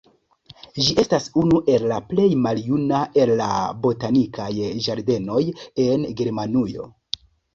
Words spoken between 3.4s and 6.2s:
la botanikaj ĝardenoj en